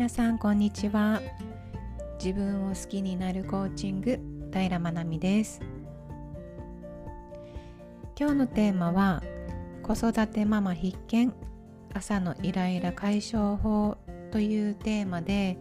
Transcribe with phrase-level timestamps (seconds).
[0.00, 1.20] 皆さんこんにちは。
[2.18, 4.18] 自分を好きになるコーチング
[4.50, 5.60] 平真奈美です。
[8.18, 9.22] 今日のテーマは
[9.82, 11.34] 子育てママ必見
[11.92, 13.98] 朝のイライラ解消法
[14.30, 15.58] というテーマで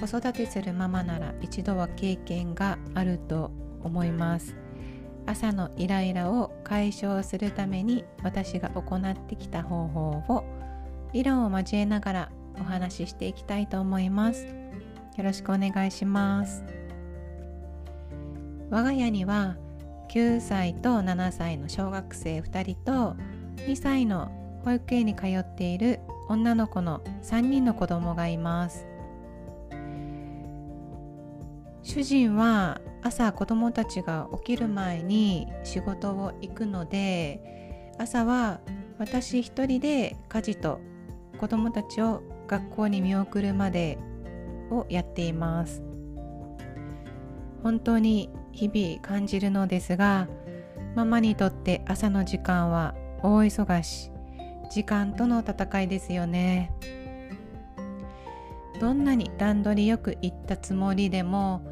[0.00, 3.52] 子育てするママなら一度は経験があると
[3.84, 4.56] 思います。
[5.26, 10.44] 朝のイライラを解消するために私が行ってきた方法を
[11.12, 14.46] 理論を交えながらお話ししていきたいと思います。
[15.16, 16.64] よろしくお願いします。
[18.70, 19.56] 我が家には
[20.10, 23.16] 9歳と7歳の小学生2人と
[23.66, 24.30] 2歳の
[24.64, 28.86] 保育園に通っている女の子の3人の子供がいます。
[31.82, 38.60] 主人は朝子供たちが起きる前に仕事を行くので朝は
[38.98, 40.78] 私一人で家事と
[41.38, 43.96] 子供たちを学校に見送るまで
[44.72, 45.82] をやっています。
[47.62, 50.26] 本当に日々感じるのですが
[50.96, 54.10] ママにとって朝の時間は大忙し
[54.70, 56.72] 時間との戦いですよね。
[58.80, 61.62] どんなに段取りよく言ったつもりでも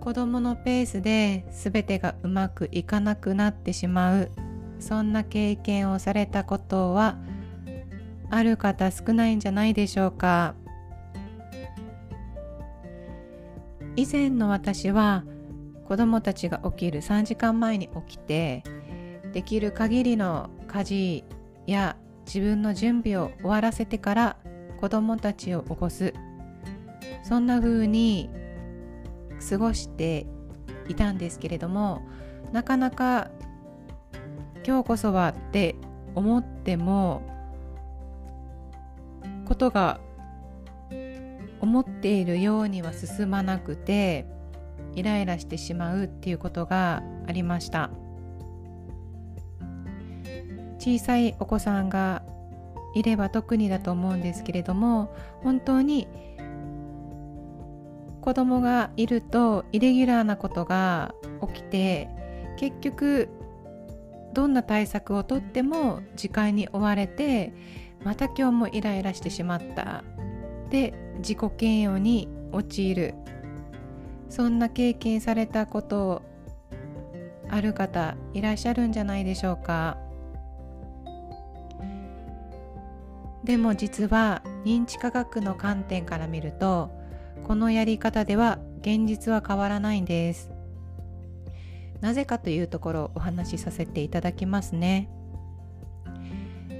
[0.00, 4.30] 子供のペースで全てがうまくいかなくなってしまう
[4.78, 7.16] そんな経験をされたことは
[8.34, 10.56] ある方少ないんじゃないでしょうか。
[13.94, 15.24] 以前の私は
[15.84, 18.64] 子供たちが起きる3時間前に起きて
[19.32, 21.24] できる限りの家事
[21.68, 21.96] や
[22.26, 24.36] 自分の準備を終わらせてから
[24.80, 26.12] 子供たちを起こす。
[27.22, 28.30] そんな風に
[29.48, 30.26] 過ごして
[30.88, 32.02] いたんですけれども
[32.50, 33.30] なかなか
[34.66, 35.76] 今日こそはって
[36.16, 37.33] 思っても
[39.44, 40.00] ことが
[41.60, 44.26] 思っているようには進まなくて
[44.94, 47.90] イライラしてしまうっていうことがありました。
[50.78, 52.22] 小さいお子さんが
[52.94, 56.06] いれば特にだと思うんですけれども本当に
[58.20, 61.14] 子供がいるとイレギュラーなことが
[61.54, 62.08] 起きて
[62.58, 63.30] 結局
[64.34, 67.54] どんな対策をとっても時間に追われて
[68.04, 70.04] また今日もイライラしてしまった。
[70.70, 73.14] で自己嫌悪に陥る。
[74.28, 76.22] そんな経験されたこと
[77.48, 79.98] ある方いらっしゃるんじゃないでしょうか。
[83.44, 86.90] でも実は認知科学の観点から見ると
[87.46, 90.50] このやり方では現実は変わらないんです。
[92.00, 95.08] なぜかというところをお話しさせていただきますね。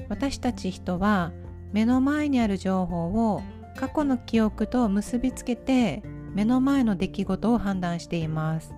[0.09, 1.33] 私たち人は
[1.73, 3.43] 目の前にある情報を
[3.77, 6.03] 過去の記憶と結びつけて
[6.35, 8.75] 目の前の出来事を判断しています。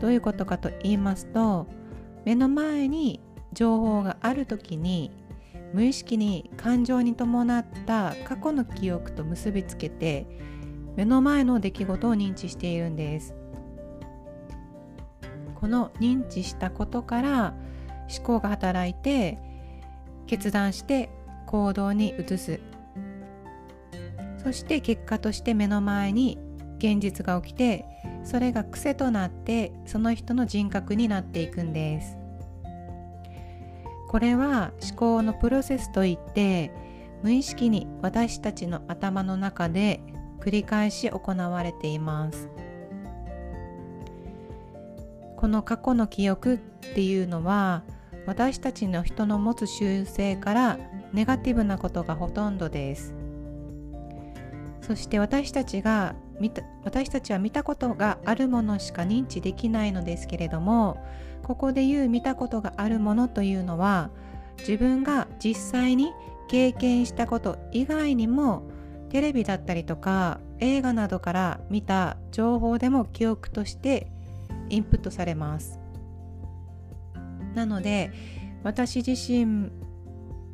[0.00, 1.66] どういうことかと言いますと
[2.24, 3.20] 目の前に
[3.52, 5.10] 情報がある時に
[5.72, 10.26] 無意識に感情に伴った過去の記憶と結びつけて
[10.96, 13.34] 目の前の出来事を認知しているんです。
[15.54, 17.54] この認知したことから
[18.16, 19.38] 思考が働いて
[20.26, 21.10] 決断して
[21.46, 22.60] 行動に移す。
[24.42, 26.38] そして結果として目の前に
[26.78, 27.84] 現実が起きて
[28.24, 32.16] それが癖となってその人の人格になっていくんです。
[34.08, 36.72] これは思考のプロセスといって
[37.22, 40.00] 無意識に私たちの頭の中で
[40.40, 42.48] 繰り返し行われています。
[45.36, 46.58] この過去の記憶っ
[46.94, 47.82] ていうのは
[48.26, 50.78] 私たちの人の持つ習性から
[51.12, 53.14] ネガティブなことがほとんどです。
[54.82, 61.04] そして私たちが見た私たちは見たことがあるものしか認知できないのですけれども
[61.42, 64.10] ここで言う見たことがあるものというのは
[64.58, 66.12] 自分が実際に
[66.48, 68.62] 経験したこと以外にも
[69.10, 74.10] テレビだったりとか映画などから見た情報でも記憶として
[74.68, 75.79] インプットされます。
[77.54, 78.12] なので
[78.62, 79.70] 私自身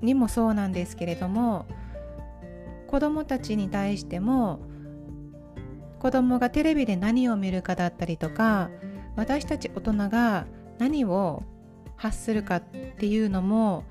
[0.02, 1.66] にもそうなんですけれども
[2.86, 4.60] 子供たちに対しても
[5.98, 8.70] 子供がテレビで何を見るかだったりとか
[9.16, 10.46] 私たち大人が
[10.78, 11.42] 何を
[11.96, 13.84] 発するかっていうのも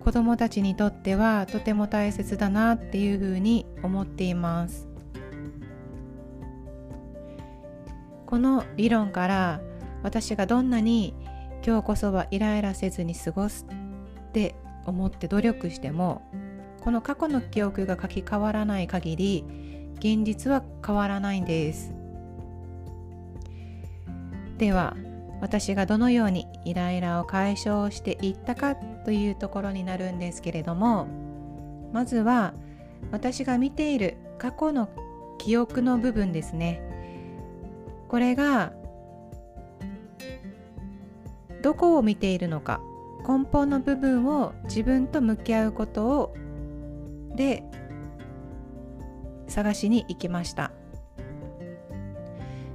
[0.00, 4.86] 子供たちにとってはとても大切だなっていうふうに思っています。
[8.26, 9.60] この理論から
[10.02, 11.14] 私がどんなに
[11.66, 13.66] 今日こそはイライラせずに過ごす
[14.28, 16.20] って思って努力しても
[16.82, 19.44] この過去の記憶が書き換わらない限り
[19.94, 21.94] 現実は変わらないんです。
[24.58, 24.94] では
[25.40, 31.08] 私がどのようにイライラを解消していったかというところになるんですけれども
[31.92, 32.52] まずは
[33.10, 34.90] 私が見ている過去の
[35.38, 36.82] 記憶の部分ですね。
[38.08, 38.72] これが
[41.64, 42.82] どこを見ているのか
[43.26, 46.34] 根本の部分を自分と向き合うことを
[47.34, 47.62] で
[49.46, 50.72] 探しに行きました。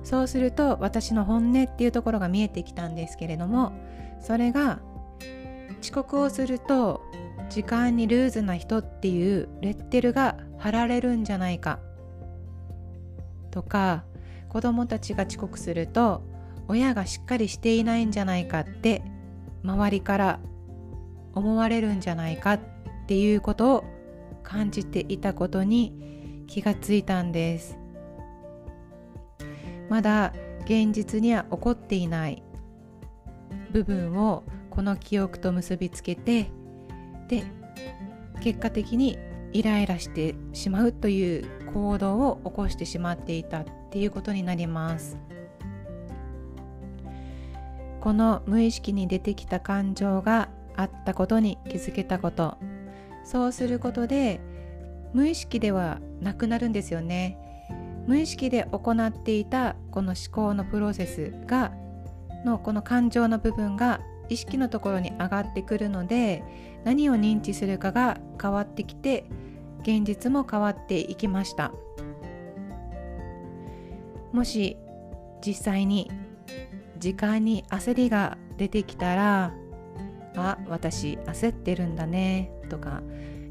[0.03, 3.74] そうすると私の本音っていうところが見えてきたんですけれども
[4.21, 4.80] それが
[5.83, 7.03] 遅刻をすると
[7.51, 11.77] 時間にルーズな人っていうレッテルが貼られるんじゃないか
[13.51, 14.03] とか
[14.47, 16.24] 子供たちが遅刻すると
[16.69, 19.01] 親がしっかりしていないんじゃないかって
[19.63, 20.39] 周りから
[21.33, 22.60] 思われるんじゃないかっ
[23.07, 23.83] ていうことを
[24.44, 27.77] 感じていたことに気がついたんです。
[29.89, 30.33] まだ
[30.66, 32.44] 現実には起こっていない
[33.72, 36.51] 部分をこの記憶と結びつけて
[37.27, 37.44] で
[38.42, 39.18] 結果的に
[39.51, 45.18] イライラしてしまうという行動を起こしてしまっていたっていうことになります。
[48.01, 52.57] この無意識に出てきた感情があったことに気づけたこと。
[53.24, 54.40] そうすることで
[55.13, 57.38] 無意識ではなくなるんですよね。
[58.07, 61.72] 無意識で行っていたこの思考のプロセスが
[62.46, 66.44] のこの感情の部分が意識のところに上がってくるので
[66.86, 69.25] 何を認知するかが変わってきて
[69.81, 71.72] 現実も変わっていきました。
[74.31, 74.78] もし
[75.46, 76.12] 実際に
[77.00, 79.54] 時間に焦りが出てきたら
[80.36, 83.01] あ私焦ってるんだねとか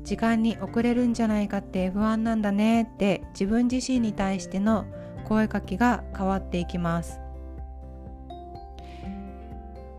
[0.04, 4.86] 時間に遅れるんじゃないかって不安なんだねって自分自身に対しての
[5.26, 7.20] 声かけが変わっていきます。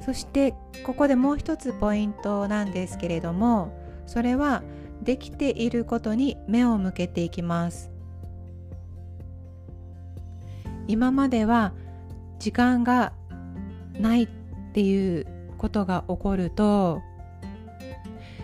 [0.01, 4.63] そしてここでもう一つポイントなんですけれどもそれは
[5.03, 7.91] できていることに目を向けていきます。
[10.87, 11.73] 今までは
[12.39, 13.13] 時間が
[13.99, 14.27] ないっ
[14.73, 15.25] ていう
[15.57, 17.01] ことが起こると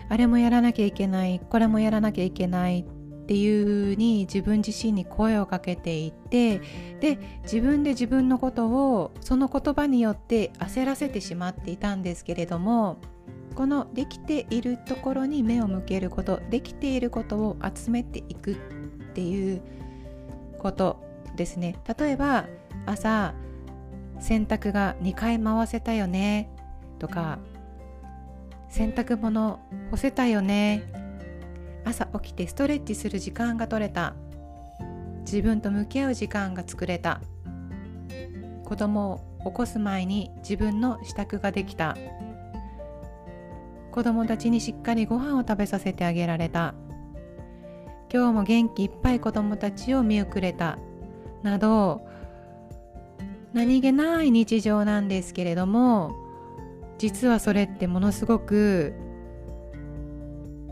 [0.08, 6.60] あれもやらなきゃいけないこれもやらなきゃいけないっていうに自分自身に声をかけていって
[7.00, 12.98] で自分で自分のことをその言葉によって焦らせてしまっていたんですけれども
[13.56, 18.56] このできているところに目を向けることできていることを集めていくっ
[19.14, 19.62] ていう
[20.58, 21.02] こと
[21.36, 21.76] ですね。
[21.98, 22.46] 例えば
[22.84, 23.34] 朝
[24.18, 26.50] 洗濯が2回回せたよね。
[26.98, 27.38] とか
[28.68, 29.60] 洗濯物
[29.90, 30.82] 干せたよね。
[31.84, 34.14] 朝起きてストレッチする時間が取れた。
[35.20, 37.20] 自分と向き合う時間が作れた。
[38.64, 41.96] 子供を起こす前に自分の支度ができた。
[43.92, 46.74] 子供たちにしっかりご飯を食べさせてあげられた。
[48.12, 50.78] 今日も元気いっぱい子供たちを見送れた。
[51.42, 52.06] など
[53.56, 56.14] 何気ない日常なんですけれども
[56.98, 58.92] 実はそれってものすごく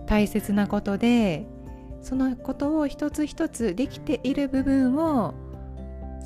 [0.07, 1.47] 大切なことで
[2.03, 5.33] そのことを一つ一つできている部分を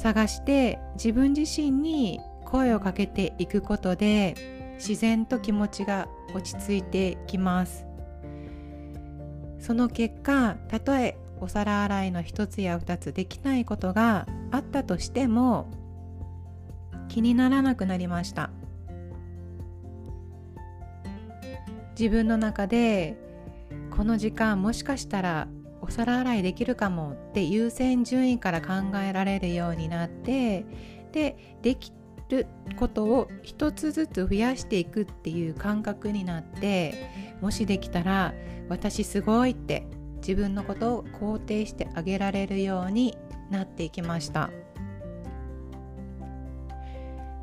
[0.00, 7.86] 探して自分自身に声をかけていくことで自然と気持ちが落ち着いてきます。
[9.60, 15.77] その結果たとえお皿洗いの一つや二つできないことがあったとしても
[17.08, 18.50] 気にならなくなりました。
[21.98, 23.16] 自分の中で
[23.90, 25.48] この時間もしかしたら
[25.80, 30.64] お皿洗いできるかもって優先順位から考えられるようになって
[31.12, 31.92] ででき
[32.28, 32.46] る
[32.76, 37.10] ことを一つずつ増やしていくっていう感覚になって
[37.40, 38.34] もしできたら
[38.68, 39.86] 私すごいって
[40.18, 43.16] 自分のことを肯定してあげられるように
[43.50, 44.50] なっていきました。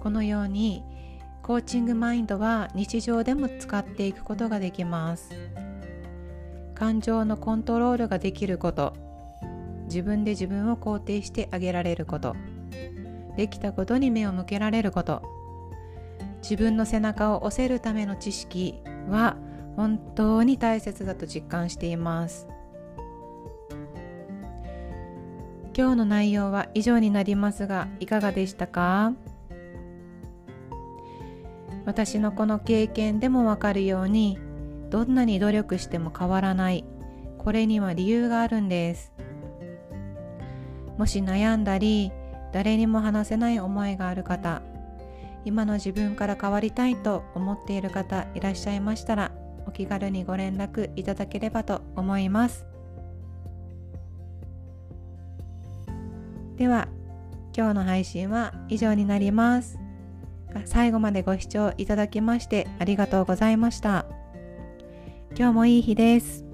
[0.05, 0.83] このように
[1.41, 5.31] コーチングマインドは日常でも使っていくことができます。
[6.75, 8.93] 感情のコントロールができること。
[9.85, 12.35] 自分で自分を肯定してあげられること。
[13.35, 15.23] できたことに目を向けられること。
[16.43, 18.75] 自分の背中を押せるための知識
[19.09, 19.37] は
[19.75, 22.47] 本当に大切だと実感しています。
[25.75, 29.13] 今日の内容は以上になりますがいかがでしたか？
[31.85, 34.39] 私のこの経験でもわかるように
[34.89, 36.85] どんなに努力しても変わらない。
[37.37, 39.13] これには理由があるんです。
[40.97, 42.11] もし悩んだり
[42.53, 44.61] 誰にも話せない思いがある方
[45.43, 49.31] 今の自分から変わりたいと思っている方いらっしゃいましたら
[49.67, 52.65] お気軽にご連絡いただければと思います。
[56.55, 56.87] では
[57.55, 59.84] 今日の配信は以上になります。
[60.65, 64.05] 最後までご視聴いただきましてありがとうございました。
[65.37, 66.44] 今日もいい日です。